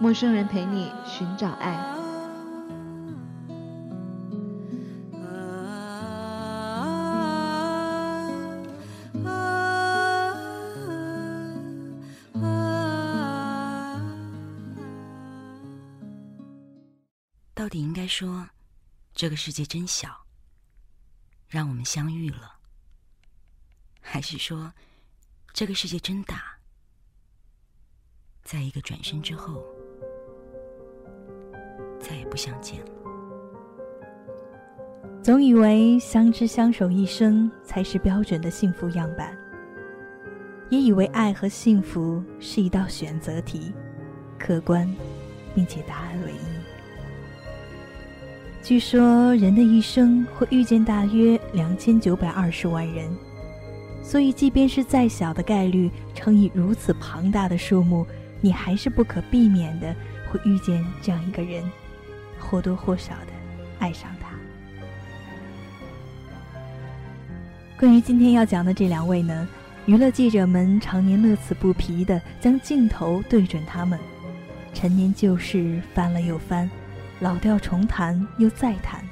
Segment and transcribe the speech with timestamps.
[0.00, 1.76] 陌生人陪你寻找爱。
[17.54, 18.48] 到底应该说，
[19.14, 20.24] 这个世界真小，
[21.46, 22.54] 让我们相遇了，
[24.00, 24.72] 还是说，
[25.52, 26.58] 这个世界真大，
[28.42, 29.62] 在一个转身之后，
[32.10, 32.86] 再也不相见了？
[35.22, 39.32] 总以为相知相守一生才是标准的幸福样板，
[40.70, 43.72] 也以为爱和幸福是一道选择题，
[44.40, 44.92] 客观，
[45.54, 46.36] 并且答案唯一。
[48.60, 53.08] 据说人的一生会遇见大约两千九百二十万人，
[54.02, 58.04] 所以即便是再小的概率乘以如此庞大的数目，
[58.40, 59.94] 你还是不可避免的
[60.28, 61.62] 会遇见这样一个人，
[62.40, 63.32] 或多或少的
[63.78, 64.30] 爱上他。
[67.78, 69.48] 关于今天要讲的这两位呢，
[69.86, 73.98] 娱乐记者们常年乐此不疲地将镜头对准他们，
[74.74, 76.70] 陈年旧事翻了又翻，
[77.20, 79.02] 老调重弹又再弹。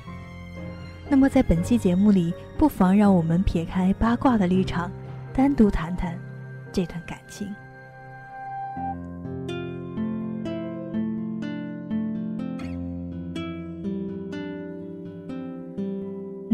[1.09, 4.91] 那么在本期节目里，不妨让我们撇开八卦的立场，
[5.33, 6.19] 单独谈谈
[6.71, 7.49] 这段感情。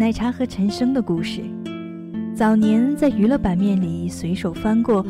[0.04, 1.40] 奶茶和陈升的故事。
[2.36, 5.02] 早年在娱乐版面里随手翻过，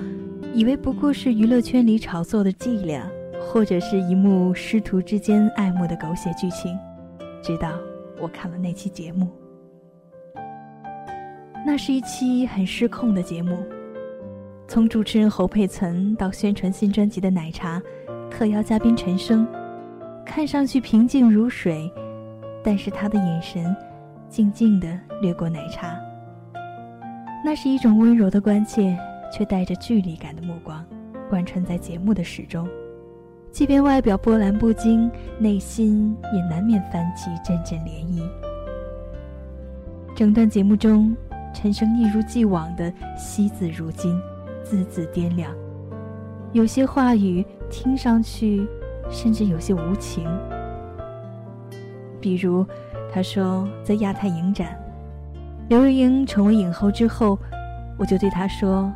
[0.55, 3.05] 以为不过是娱乐圈里炒作的伎俩，
[3.41, 6.79] 或者是一幕师徒之间爱慕的狗血剧情。
[7.43, 7.73] 直到
[8.21, 9.29] 我看了那期节目，
[11.67, 13.59] 那是一期很失控的节目，
[14.69, 17.83] 从主持人侯佩岑到宣传新专辑的奶茶，
[18.31, 19.45] 特邀嘉宾陈升，
[20.25, 21.93] 看上去平静如水，
[22.63, 23.75] 但是他的眼神
[24.35, 24.89] 静静地
[25.23, 25.97] 掠过奶茶。
[27.45, 28.99] 那是一种温柔的关切，
[29.33, 30.85] 却带着距离感的目光，
[31.31, 32.69] 贯穿在节目的始终。
[33.53, 35.09] 即便外表波澜不惊，
[35.39, 38.29] 内心也难免泛起阵阵涟漪。
[40.17, 41.17] 整段节目中，
[41.53, 44.21] 陈升一如既往的惜字如金，
[44.65, 45.55] 字字掂量。
[46.51, 48.67] 有些话语听上去，
[49.09, 50.27] 甚至有些无情。
[52.21, 52.67] 比如，
[53.15, 54.77] 他说在亚太影展。
[55.69, 57.39] 刘若英成为影后之后，
[57.97, 58.93] 我就对她说：“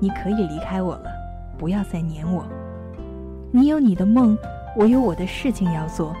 [0.00, 1.04] 你可以离开我了，
[1.58, 2.46] 不要再黏我。
[3.50, 4.38] 你有你的梦，
[4.74, 6.16] 我有我的事情要做。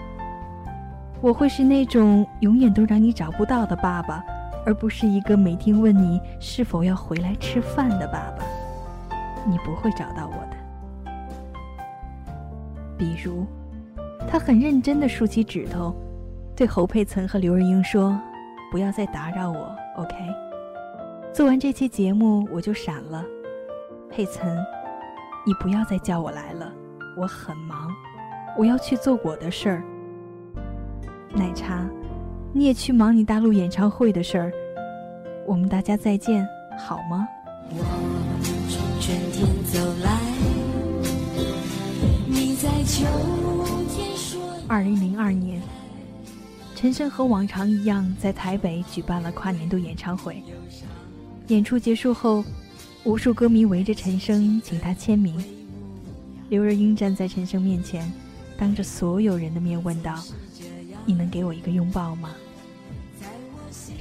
[1.22, 4.22] 我会是那种永远都让你找不到的爸爸，
[4.66, 8.44] 而不是一个每天问你是否要回来吃饭的爸爸。
[9.48, 11.12] 你不会找到我的。”
[12.98, 13.46] 比如，
[14.28, 15.96] 他很认真地竖起指头，
[16.54, 18.18] 对侯佩岑和刘若英说。
[18.70, 20.14] 不要再打扰我，OK。
[21.30, 23.22] 做完这期节目我就闪了。
[24.08, 24.56] 佩岑，
[25.44, 26.72] 你不要再叫我来了，
[27.14, 27.90] 我很忙，
[28.56, 29.82] 我要去做我的事儿。
[31.34, 31.86] 奶茶，
[32.54, 34.50] 你也去忙你大陆演唱会的事儿。
[35.46, 36.48] 我们大家再见，
[36.78, 37.28] 好吗？
[37.68, 37.76] 我
[38.70, 40.18] 从春天走来，
[42.26, 43.04] 你在秋
[43.94, 44.40] 天说。
[44.66, 45.60] 二零零二年。
[46.82, 50.42] 陈升和往常一样在台北举办了跨年度演唱会。
[51.46, 52.44] 演出结束后，
[53.04, 55.40] 无数歌迷围着陈升请他签名。
[56.48, 58.12] 刘若英站在陈升面前，
[58.58, 60.20] 当着所有人的面问道
[61.06, 62.30] ：“你能给我一个拥抱吗？”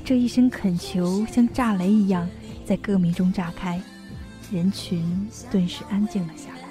[0.03, 2.27] 这一声恳求像炸雷一样
[2.65, 3.79] 在歌迷中炸开，
[4.51, 6.67] 人群顿时安静了下来。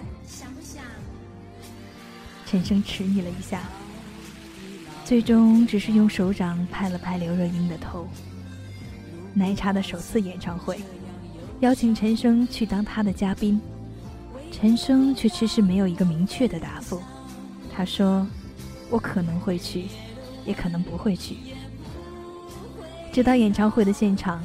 [2.47, 3.63] 陈升迟疑了一下。
[5.11, 8.07] 最终只是用手掌拍了拍刘若英的头。
[9.35, 10.79] 奶茶的首次演唱会，
[11.59, 13.61] 邀请陈升去当他的嘉宾，
[14.53, 17.03] 陈升却迟迟没有一个明确的答复。
[17.75, 18.25] 他说
[18.89, 19.87] ：“我可能会去，
[20.47, 21.39] 也可能不会去。”
[23.11, 24.41] 直到演唱会的现场，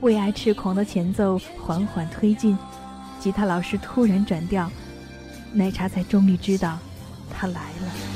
[0.00, 2.58] 为爱痴狂的前奏缓缓推进，
[3.20, 4.68] 吉他老师突然转调，
[5.52, 6.80] 奶茶才终于知道
[7.30, 8.09] 他来了。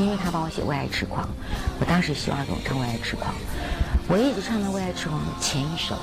[0.00, 1.24] 因为他帮我写《为爱痴狂》，
[1.78, 3.32] 我当时希望给我唱《为爱痴狂》，
[4.08, 5.94] 我一直唱到《为爱痴狂》的前一首，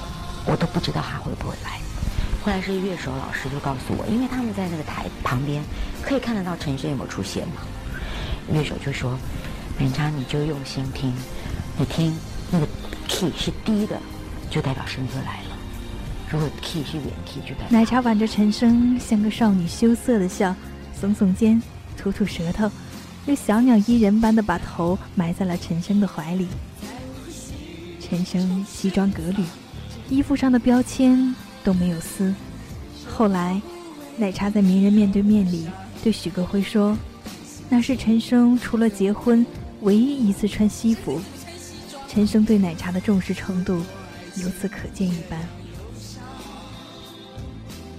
[0.45, 1.79] 我都不知道他会不会来。
[2.45, 5.63] 后来是乐手老师就告诉我，因为他们在那个台旁边
[6.03, 7.55] 可以看得到陈升有没有出现嘛。
[8.53, 9.17] 乐手就说
[9.81, 11.11] ：“勉强你就用心听，
[11.77, 12.15] 你听
[12.51, 12.67] 那个
[13.07, 13.99] key 是低的，
[14.49, 15.57] 就代表生哥来了；
[16.29, 20.55] 如果 key 是原 key，就代表……”奶茶挽着陈升，像个少女羞涩的笑，
[21.01, 21.61] 耸耸肩，
[21.97, 22.71] 吐吐舌头，
[23.27, 26.47] 又小鸟依人般的把头埋在了陈升的怀里。
[27.99, 29.43] 陈升西装革履，
[30.09, 32.33] 衣服上的标签都没有撕。
[33.07, 33.61] 后来，
[34.17, 35.67] 奶茶在《名人面对面》里
[36.03, 36.97] 对许戈辉说。
[37.69, 39.45] 那是陈升除了结婚
[39.81, 41.19] 唯一一次穿西服，
[42.07, 43.81] 陈升对奶茶的重视程度
[44.37, 45.37] 由此可见一斑。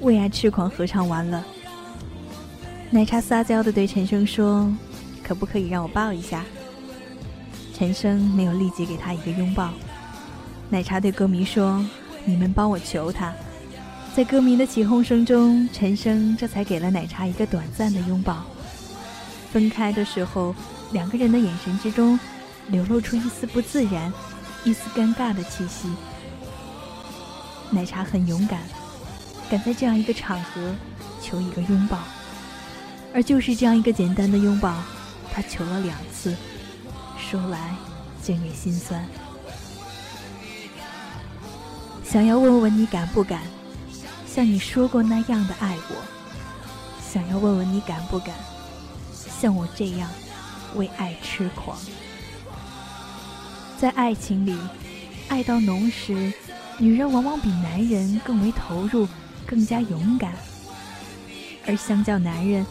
[0.01, 1.45] 为爱痴狂合唱完了，
[2.91, 4.75] 奶茶撒娇的对陈升说
[5.29, 6.45] ：“可不可以让我抱一下？”
[7.77, 9.71] 陈升没有立即给他一个拥抱。
[10.71, 11.85] 奶茶对歌迷说
[12.25, 13.33] ：“你们帮我求他。”
[14.17, 18.43] 在歌迷的起哄声中，陈升这才给了奶茶一个短暂的拥抱。
[19.53, 20.55] 分开的时候，
[20.91, 22.19] 两个人的眼神之中
[22.67, 24.13] 流露出一丝不自然、
[24.65, 25.89] 一丝尴尬的气息。
[27.71, 28.61] 奶茶很勇敢，
[29.49, 30.75] 敢在这样一个场合
[31.23, 31.99] 求一个拥抱，
[33.15, 34.75] 而就是这样一个简单的拥抱，
[35.39, 36.35] 他求了两次，
[37.17, 37.73] 说来
[38.21, 39.07] 竟也心酸。
[42.05, 43.43] 想要问问你敢不敢，
[44.27, 46.03] 像你说过那样的爱我？
[47.09, 48.35] 想要问问你敢不敢？
[49.41, 50.11] 像我这样
[50.75, 51.79] 为爱痴狂，
[53.79, 54.59] 在爱情里，
[55.29, 56.33] 爱到浓时，
[56.79, 59.07] 女人往往比男人更为投入，
[59.47, 60.33] 更加勇敢。
[61.65, 62.67] 而相较男人，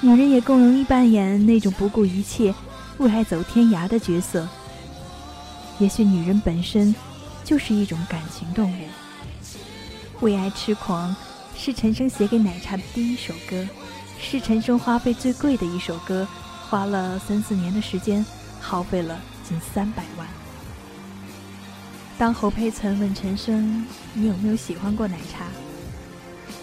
[0.00, 2.54] 女人也更容易扮演那种不顾一切
[2.98, 4.48] 为爱走天涯的角色。
[5.78, 6.94] 也许女人本身
[7.44, 8.84] 就是一种感情动物。
[10.20, 11.14] 为爱痴狂
[11.56, 13.66] 是陈升写给奶茶的第一首歌。
[14.20, 16.26] 是陈升花费最贵的一首歌，
[16.68, 18.26] 花了三四年的时间，
[18.60, 19.16] 耗费了
[19.48, 20.26] 近三百万。
[22.18, 25.44] 当侯佩岑问陈升：“你有没有喜欢过奶茶？”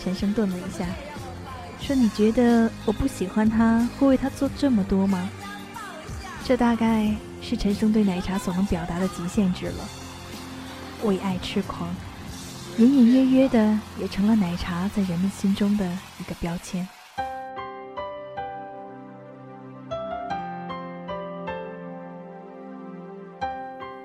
[0.04, 0.86] 陈升顿了一下，
[1.86, 5.30] 说：“你觉得我不喜欢他会为他做这么多吗？”
[6.44, 9.88] 这大概是陈升对奶茶所能表达的极限值了。
[11.04, 11.88] 为爱痴狂，
[12.80, 15.86] 隐隐约约的也成了奶茶在人们心中的
[16.20, 16.88] 一个标签。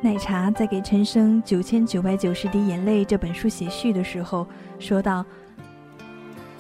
[0.03, 4.47] 奶茶在给陈升《九千九百九十滴眼泪》这本书写序的时候，
[4.79, 5.25] 说道：“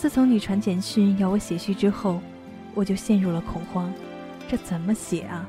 [0.00, 2.23] 自从你传简讯要我写序之后，
[2.75, 3.92] 我就陷入了恐慌。
[4.49, 5.47] 这怎么写啊？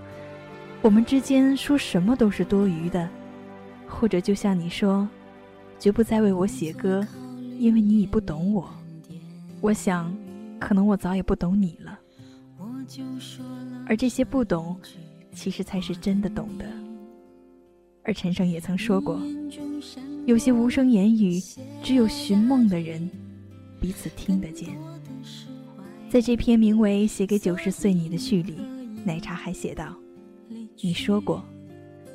[0.81, 3.08] 我们之间说什么都是多余的，
[3.88, 5.08] 或者就像你说，
[5.79, 7.08] 绝不再为我写歌，
[7.60, 8.70] 因为你已不懂我。
[9.62, 10.13] 我想，
[10.60, 11.98] 可能我早也不懂你了。
[13.88, 14.75] 而这些不懂，
[15.34, 16.65] 其实才是真的懂得。”
[18.03, 19.17] 而陈升也曾说过，
[20.25, 21.39] 有些无声言语，
[21.81, 23.10] 只有寻梦的人
[23.82, 24.70] 彼此听得见。
[26.08, 28.56] 在这篇名为《写给九十岁你》的序里，
[29.04, 29.94] 奶茶还写道
[30.80, 31.44] ：“你说过，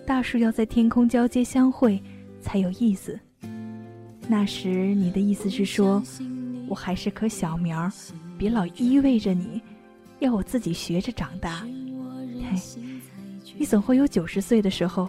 [0.07, 2.01] 大树要在天空交接相会
[2.41, 3.19] 才有意思。
[4.29, 6.01] 那时你的意思是说，
[6.69, 7.91] 我还是棵小苗，
[8.39, 9.61] 别老依偎着你，
[10.21, 11.67] 要我自己学着长大。
[12.49, 12.81] 嘿，
[13.59, 15.09] 你总会有九十岁的时候。”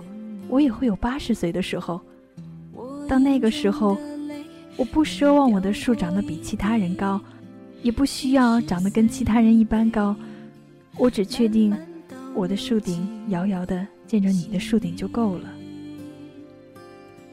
[0.49, 1.99] 我也会有八十岁的时候，
[3.05, 3.97] 到那个时候，
[4.77, 7.19] 我不奢望我的树长得比其他人高，
[7.81, 10.15] 也不需要长得跟其他人一般高，
[10.97, 11.75] 我只确定
[12.35, 15.49] 我的树顶遥遥的见着你的树顶就够了。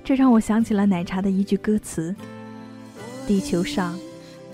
[0.02, 2.16] 这让我想起了奶茶的一句歌词
[3.28, 3.98] ：“地球上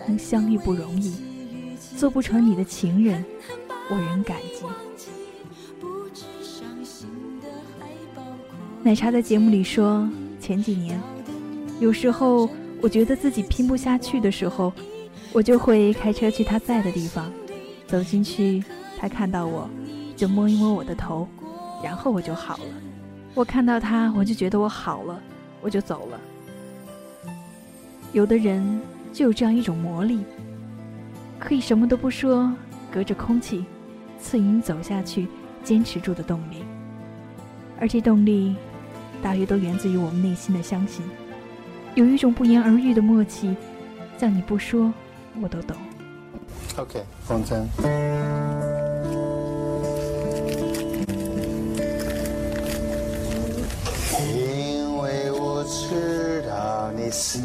[0.06, 1.14] 能相遇不容易，
[1.96, 3.24] 做不成你的情人，
[3.88, 4.64] 我仍感激。”
[8.82, 10.08] 奶茶在节目里说
[10.40, 11.00] ：“前几年，
[11.80, 12.48] 有时候
[12.82, 14.72] 我觉得自己拼不下去的时候，
[15.32, 17.30] 我就会开车去他在的地方，
[17.86, 18.64] 走进去，
[18.98, 19.68] 他看到我，
[20.16, 21.28] 就摸一摸我的头，
[21.84, 22.64] 然后我就好了。
[23.34, 25.20] 我看到他，我就觉得我好了，
[25.60, 26.20] 我就走了。
[28.12, 28.80] 有的人
[29.12, 30.20] 就有这样一种魔力，
[31.38, 32.50] 可以什么都不说，
[32.90, 33.64] 隔着空气，
[34.18, 35.28] 赐予你走下去、
[35.62, 36.64] 坚持住的动力，
[37.78, 38.56] 而这动力。”
[39.22, 41.04] 大约都源自于我们内心的相信，
[42.00, 43.54] 有一种不言而喻的默契
[44.16, 44.90] 叫你不说
[45.38, 45.76] 我都懂。
[46.78, 47.62] Ok 风筝
[54.26, 57.38] 因为我知道你是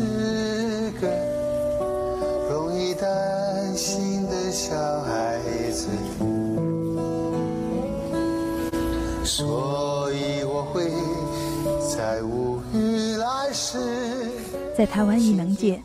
[14.78, 15.82] 在台湾艺能界，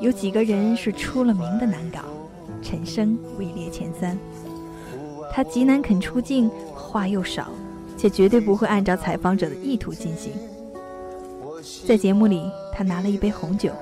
[0.00, 1.98] 有几个人是出了名的难搞，
[2.62, 4.16] 陈升位列前三。
[5.32, 7.48] 他极难肯出镜，话又少，
[7.96, 10.32] 且绝对不会按照采访者的意图进行。
[11.84, 13.72] 在节目里，他拿了一杯红酒，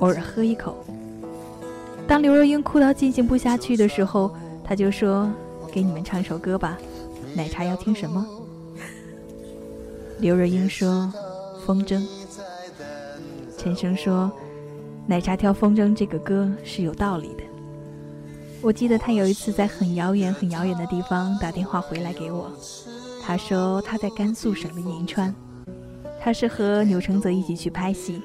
[0.00, 0.84] 偶尔喝一口。
[2.08, 5.30] 当刘若英哭到进行不下去的时候，他就说
[5.70, 6.76] ：“给你们唱首歌吧，
[7.36, 8.26] 奶茶要听什么？”
[10.18, 11.12] 刘若英说
[11.64, 12.04] ：“风筝。”
[13.66, 14.30] 先生说
[15.08, 17.42] ：“奶茶跳风筝这个歌是有道理的。”
[18.62, 22.48] 我记得他有一次在很遥远、很遥远的地方打电话回来给我，
[23.20, 25.34] 他说他在甘肃省的银川，
[26.20, 28.22] 他是和钮承泽一起去拍戏。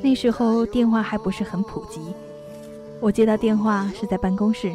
[0.00, 2.00] 那时候电话还不是很普及，
[3.00, 4.72] 我接到电话是在办公室。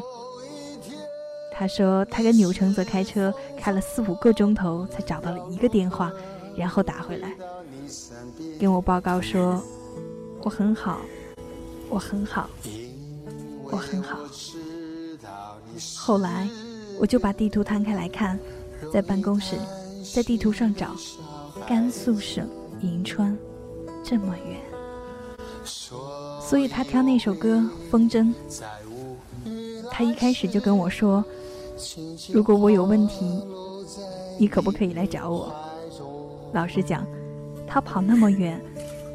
[1.53, 6.11] 他说他跟钮承泽开车开了四五个钟头才找到了一个电话，
[6.55, 7.33] 然后打回来，
[8.59, 9.61] 跟我报告说
[10.43, 10.99] 我很好，
[11.89, 12.49] 我很好。
[13.69, 14.19] 我很好。
[15.97, 16.47] 后来，
[16.99, 18.39] 我就把地图摊开来看，
[18.93, 19.57] 在办公室，
[20.15, 20.95] 在地图上找，
[21.67, 22.47] 甘肃省
[22.81, 23.37] 银川，
[24.05, 24.57] 这么远。
[26.41, 27.57] 所以他挑那首歌
[27.91, 28.33] 《风筝》，
[29.91, 31.21] 他一开始就跟我说
[32.31, 33.43] ：“如果我有问题，
[34.39, 35.53] 你可不可以来找我？”
[36.55, 37.05] 老实讲，
[37.67, 38.59] 他跑那么远，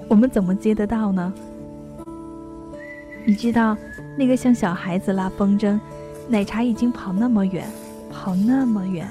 [0.09, 1.33] 我们怎么接得到呢？
[3.25, 3.77] 你知道？
[4.15, 5.81] 那个像小孩子拉风筝，
[6.29, 7.67] 奶茶已经跑那么远，
[8.11, 9.09] 跑那么远，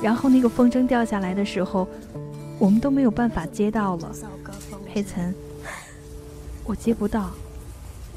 [0.00, 1.86] 然后那个风筝掉下来的时候，
[2.58, 4.10] 我们都没有办法接到了。
[4.86, 5.34] 佩岑，
[6.64, 7.30] 我接不到，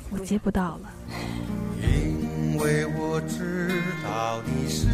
[0.09, 0.89] 我接不到了。
[1.81, 3.69] 因为我知
[4.03, 4.87] 道你是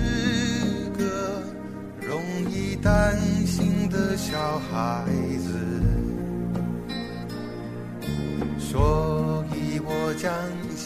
[2.50, 5.05] 易担心的小孩
[5.43, 5.50] 子，
[8.57, 10.31] 所以我将。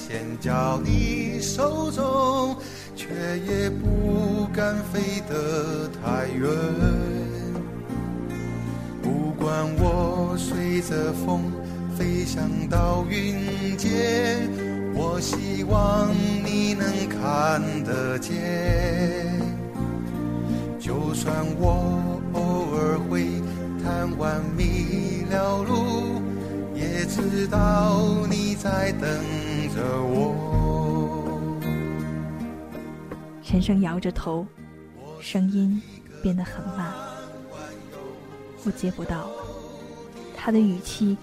[0.08, 2.56] 先交你手中，
[2.96, 3.08] 却
[3.40, 6.48] 也不敢飞得太远。
[9.02, 11.52] 不管我随着风
[11.98, 14.48] 飞翔到云间，
[14.94, 16.14] 我希望
[16.46, 19.45] 你能看得见。
[20.96, 23.26] 就算我偶尔会
[23.84, 26.22] 贪玩迷了路，
[26.74, 29.10] 也知道你在等。
[29.76, 31.60] 着我。
[33.44, 34.48] 陈升摇着头，
[35.20, 35.82] 声音
[36.24, 36.94] 变得很慢。
[38.64, 39.30] 我接不到，
[40.34, 41.18] 他的语气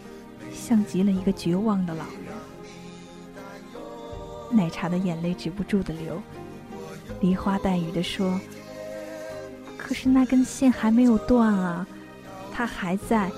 [0.53, 2.15] 像极了一个绝望的老人。
[4.51, 6.21] 奶茶的眼泪止不住的流，
[7.23, 8.39] 梨花带雨的说
[9.93, 11.87] ：“可是那根线还没有断啊，
[12.51, 13.31] 它还在，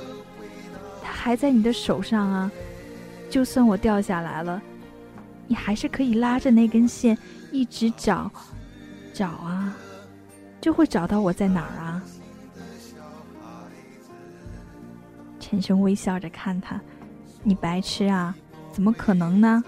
[1.03, 2.49] 它还在你的手上啊。
[3.29, 4.63] 就算我掉下来了。”
[5.49, 7.19] 你还是可以拉着那根线
[7.51, 8.31] 一直找，
[9.13, 9.77] 找啊，
[10.61, 12.03] 就会找到我在哪儿啊。
[15.41, 16.81] 陈升微笑着看他，
[17.43, 18.33] 你白痴啊？
[18.71, 19.65] 怎么可能呢？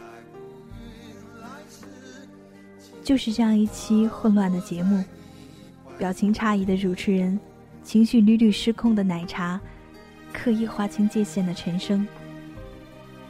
[3.03, 5.05] 就是这样一期混乱的节目，
[5.99, 7.39] 表情诧异的主持人，
[7.83, 9.61] 情绪屡屡失控的奶茶，
[10.33, 12.07] 刻意划清界限的陈生。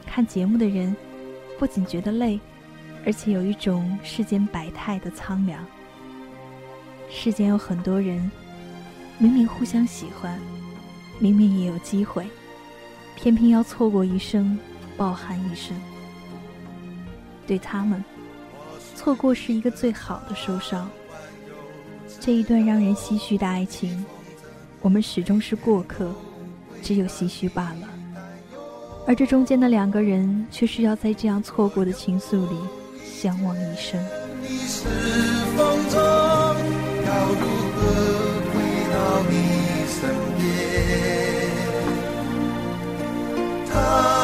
[0.05, 0.95] 看节目的人。
[1.59, 2.39] 不仅觉得累，
[3.03, 5.65] 而且有一种世间百态的苍凉。
[7.09, 8.29] 世间有很多人，
[9.17, 10.39] 明明互相喜欢，
[11.17, 12.27] 明明也有机会，
[13.15, 14.55] 偏偏要错过一生，
[14.95, 15.75] 抱憾一生。
[17.47, 18.05] 对他们，
[18.93, 20.87] 错过是一个最好的收伤。
[22.27, 24.05] 这一段让人唏嘘的爱情，
[24.81, 26.13] 我们始终是过客，
[26.83, 27.87] 只有唏嘘罢了。
[29.07, 32.57] 而这中间的两个人，却是要在这样错过的情愫里
[33.01, 33.97] 相望一生。
[34.41, 34.89] 你是
[35.55, 37.81] 风中，要如何
[38.51, 38.59] 回
[38.91, 39.33] 到你
[39.87, 40.43] 身边？
[43.71, 44.16] 贪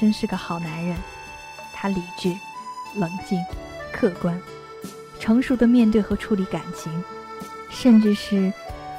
[0.00, 0.96] 真是个好男人，
[1.74, 2.34] 他理智、
[2.94, 3.38] 冷静、
[3.92, 4.40] 客观，
[5.18, 6.90] 成熟的面对和处理感情，
[7.68, 8.50] 甚至是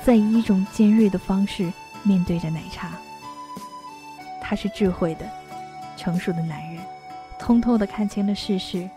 [0.05, 2.91] 在以一种尖锐的方式面对着奶茶。
[4.39, 5.27] 他是智慧的、
[5.98, 6.84] 成熟的男人，
[7.39, 8.88] 通透的看清了世事。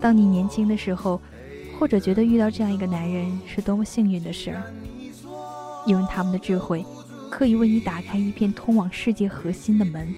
[0.00, 1.20] 当你年轻的时候，
[1.80, 4.62] 或者觉得遇到这样一个男人是多么幸运的事儿，
[5.84, 6.86] 因为他们的智慧，
[7.28, 10.14] 可以为你打开一片通往世界核心的门，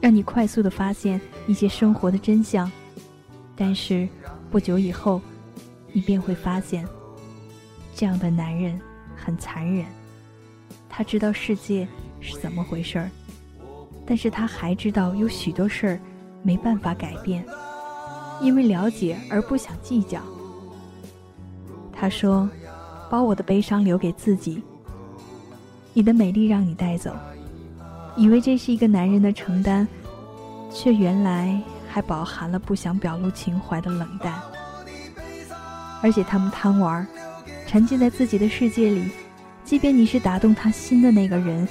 [0.00, 2.70] 让你快速的发现一些生活的真相。
[3.54, 4.08] 但是
[4.50, 5.20] 不久以后，
[5.92, 6.86] 你便会发现，
[7.94, 8.80] 这样的男人
[9.14, 9.84] 很残忍。
[10.88, 11.86] 他知道世界
[12.20, 13.10] 是怎么回事儿，
[14.06, 16.00] 但是他还知道有许多事儿
[16.42, 17.44] 没办法改变。
[18.40, 20.22] 因为了解而不想计较。
[21.92, 22.48] 他说
[23.10, 24.62] ：“把我的悲伤留给自己，
[25.92, 27.14] 你的美丽让你带走。”
[28.16, 29.86] 以为这是一个男人的承担，
[30.72, 34.40] 却原来还饱含了不想表露情怀的冷淡。
[36.02, 37.06] 而且他们贪玩，
[37.66, 39.10] 沉浸在自己的世界里，
[39.64, 41.68] 即便你是打动他心的那个人，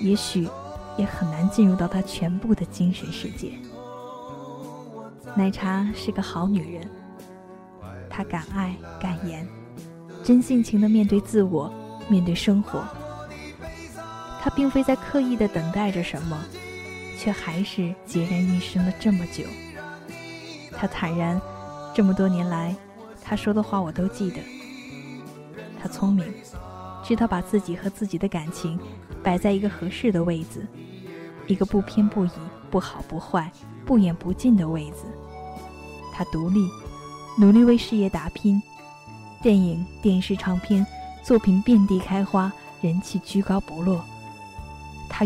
[0.00, 0.48] 也许
[0.96, 3.52] 也很难进入到他全部的精神世界。
[5.34, 6.88] 奶茶是个好女人，
[8.08, 9.46] 她敢爱敢言，
[10.22, 11.72] 真性情的面对自我，
[12.08, 12.84] 面对生活。
[14.42, 16.36] 他并非在刻意的等待着什么，
[17.16, 19.44] 却还是孑然一身了这么久。
[20.76, 21.40] 他坦然，
[21.94, 22.74] 这么多年来，
[23.22, 24.40] 他说的话我都记得。
[25.80, 26.26] 他聪明，
[27.04, 28.76] 知道把自己和自己的感情
[29.22, 30.66] 摆在一个合适的位子，
[31.46, 32.30] 一个不偏不倚、
[32.68, 33.48] 不好不坏、
[33.86, 35.04] 不远不近的位子。
[36.12, 36.68] 他独立，
[37.38, 38.60] 努力为事业打拼，
[39.40, 40.84] 电影、电视、唱片
[41.22, 44.04] 作品遍地开花，人气居高不落。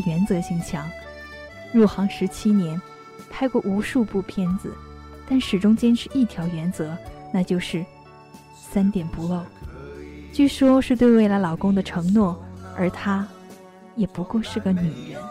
[0.00, 0.88] 原则性强，
[1.72, 2.80] 入行十七年，
[3.30, 4.72] 拍过无数部片子，
[5.28, 6.96] 但始终坚持一条原则，
[7.32, 7.84] 那就是
[8.54, 9.42] 三点不漏。
[10.32, 12.38] 据说是对未来老公的承诺，
[12.76, 13.26] 而她，
[13.94, 15.22] 也不过是个女人。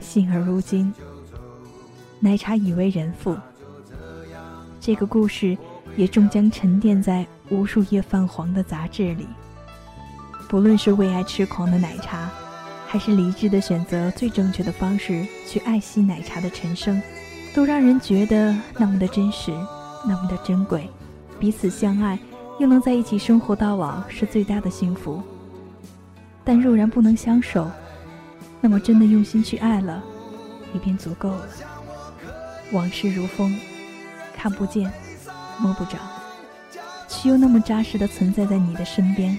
[0.00, 0.92] 幸而如今，
[2.20, 3.36] 奶茶已为人妇。
[4.80, 5.58] 这个故事
[5.98, 9.26] 也终将沉淀在无数页泛黄的杂志里。
[10.48, 12.30] 不论是为爱痴狂的奶茶，
[12.86, 17.02] 还是理智的选择最正确的方式去爱惜奶茶的陈升，
[17.52, 19.52] 都让人觉得那么的真实，
[20.06, 20.88] 那么的珍贵。
[21.40, 22.16] 彼此相爱，
[22.60, 25.20] 又能在一起生活到老，是最大的幸福。
[26.44, 27.68] 但若然不能相守，
[28.60, 30.00] 那么，真的用心去爱了，
[30.72, 31.42] 也便足够了。
[32.70, 33.54] 往事如风，
[34.34, 34.90] 看不见，
[35.60, 35.98] 摸不着，
[37.08, 39.38] 却又那么扎实的存在在你的身边，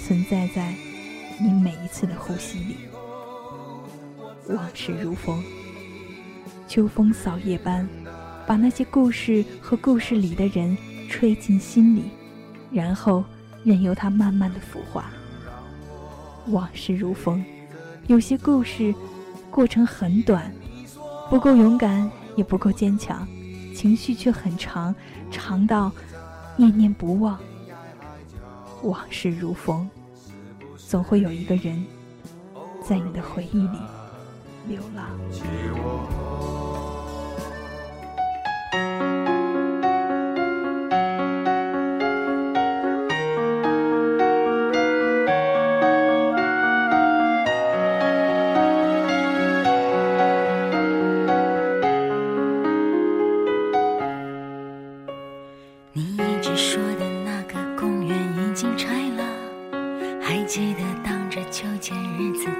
[0.00, 0.74] 存在在
[1.40, 2.76] 你每一次的呼吸里。
[4.48, 5.42] 往事如风，
[6.68, 7.88] 秋风扫叶般，
[8.46, 10.76] 把那些故事和故事里的人
[11.08, 12.04] 吹进心里，
[12.70, 13.24] 然后
[13.64, 15.10] 任由它慢慢的腐化。
[16.48, 17.44] 往事如风。
[18.06, 18.94] 有些故事，
[19.50, 20.54] 过程很短，
[21.28, 23.26] 不够勇敢，也不够坚强，
[23.76, 24.94] 情绪却很长，
[25.30, 25.92] 长到
[26.56, 27.38] 念念不忘。
[28.82, 29.88] 往事如风，
[30.78, 31.84] 总会有一个人，
[32.82, 33.78] 在你的回忆里
[34.66, 35.06] 流浪。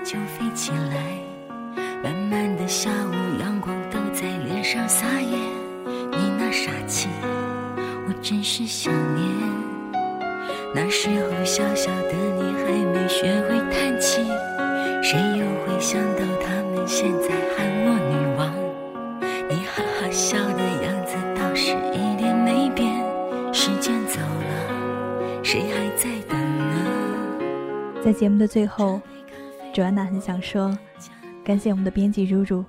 [0.05, 0.97] 就飞起来
[2.03, 5.37] 慢慢的下午阳光都在脸上撒野
[6.11, 7.09] 你那傻气
[8.09, 9.27] 我真是想念。
[10.75, 14.23] 那时候小小的你还没学会叹气
[15.03, 18.53] 谁又会想到他们现在喊我女王？
[19.49, 22.93] 你哈哈笑的样子倒是一点没变
[23.53, 26.75] 时间走了谁还在等呢？
[28.05, 29.01] 在节目的最后
[29.77, 30.75] 卓安娜很想说，
[31.45, 32.65] 感谢我们的编辑如如，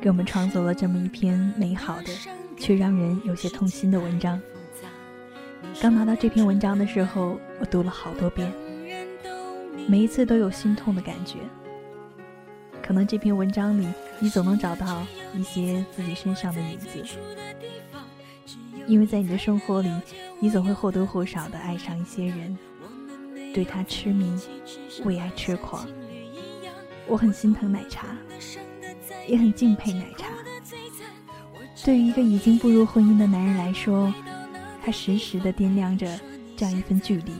[0.00, 2.12] 给我们创作了这么一篇美好的，
[2.56, 4.40] 却让人有些痛心的文章。
[5.80, 8.52] 刚拿到这篇文章的时候，我读了好多遍，
[9.88, 11.38] 每一次都有心痛的感觉。
[12.80, 13.88] 可能这篇文章里，
[14.20, 16.88] 你总能找到一些自己身上的影子，
[18.86, 19.90] 因为在你的生活里，
[20.38, 22.56] 你总会或多或少的爱上一些人。
[23.52, 24.40] 对他痴迷，
[25.04, 25.84] 为爱痴狂。
[27.06, 28.06] 我很心疼奶茶，
[29.28, 30.26] 也很敬佩奶茶。
[31.84, 34.12] 对于一个已经步入婚姻的男人来说，
[34.82, 36.18] 他时时的掂量着
[36.56, 37.32] 这样一份距离，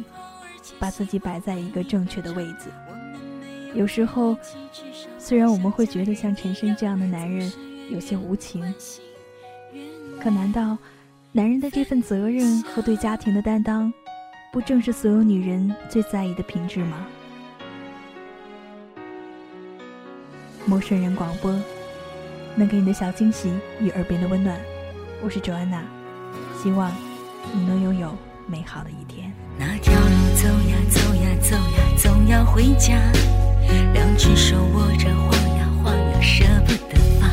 [0.79, 2.71] 把自己摆在一个正确的位置。
[3.75, 4.37] 有时候，
[5.19, 7.51] 虽然我们会觉得像陈深这样的男人
[7.91, 8.63] 有些无情，
[10.21, 10.77] 可难道
[11.33, 13.93] 男人的这份责任和对家庭的担当，
[14.53, 17.07] 不正是所有女人最在意的品质吗？
[20.67, 21.55] 陌生人广播，
[22.57, 24.59] 能给你的小惊喜与耳边的温暖。
[25.23, 25.83] 我是 Joanna，
[26.63, 26.91] 希望
[27.53, 29.31] 你能拥有美好的一天。
[29.59, 32.97] 那条路走呀走呀走呀，总要回家。
[33.93, 37.29] 两只手握着，晃呀晃呀，舍不得放。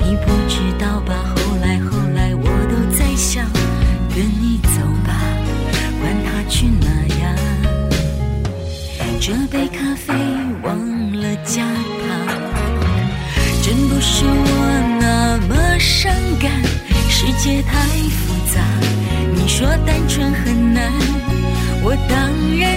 [0.00, 1.34] 你不知道吧？
[1.36, 3.44] 后来后来，我都在想，
[4.14, 5.20] 跟你走吧，
[6.00, 6.86] 管他去哪
[7.20, 7.36] 呀。
[9.20, 10.14] 这杯咖啡
[10.64, 11.64] 忘了加，
[14.04, 16.50] 是我那么伤感。
[17.08, 18.60] 世界太复杂，
[19.32, 20.90] 你说单纯很难，
[21.84, 22.18] 我当
[22.58, 22.76] 然